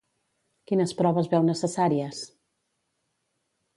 Quines 0.69 0.93
proves 1.01 1.29
veu 1.33 1.45
necessàries? 1.49 2.23